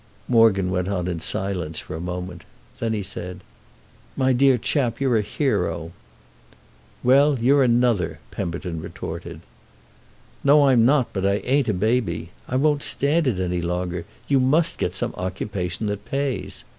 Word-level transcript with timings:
Morgan 0.27 0.71
went 0.71 0.87
on 0.87 1.07
in 1.07 1.19
silence 1.19 1.77
for 1.79 1.93
a 1.95 1.99
moment. 2.01 2.43
Then 2.79 2.91
he 2.91 3.03
said: 3.03 3.41
"My 4.17 4.33
dear 4.33 4.57
chap, 4.57 4.99
you're 4.99 5.17
a 5.19 5.21
hero!" 5.21 5.91
"Well, 7.03 7.37
you're 7.37 7.61
another!" 7.61 8.17
Pemberton 8.31 8.81
retorted. 8.81 9.41
"No 10.43 10.69
I'm 10.69 10.85
not, 10.87 11.13
but 11.13 11.23
I 11.23 11.35
ain't 11.45 11.69
a 11.69 11.73
baby. 11.75 12.31
I 12.47 12.55
won't 12.55 12.81
stand 12.81 13.27
it 13.27 13.39
any 13.39 13.61
longer. 13.61 14.05
You 14.27 14.39
must 14.39 14.79
get 14.79 14.95
some 14.95 15.13
occupation 15.17 15.85
that 15.85 16.03
pays. 16.03 16.63